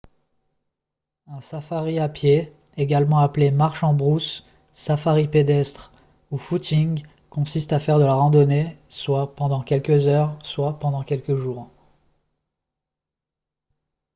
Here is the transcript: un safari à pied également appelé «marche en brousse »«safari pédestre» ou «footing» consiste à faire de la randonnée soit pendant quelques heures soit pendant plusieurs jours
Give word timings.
un 1.27 1.41
safari 1.41 1.99
à 1.99 2.09
pied 2.09 2.51
également 2.75 3.19
appelé 3.19 3.51
«marche 3.51 3.83
en 3.83 3.93
brousse 3.93 4.43
»«safari 4.73 5.27
pédestre» 5.27 5.91
ou 6.31 6.37
«footing» 6.39 7.03
consiste 7.29 7.71
à 7.71 7.79
faire 7.79 7.99
de 7.99 8.05
la 8.05 8.15
randonnée 8.15 8.79
soit 8.89 9.35
pendant 9.35 9.61
quelques 9.61 10.07
heures 10.07 10.39
soit 10.43 10.79
pendant 10.79 11.03
plusieurs 11.03 11.37
jours 11.37 11.71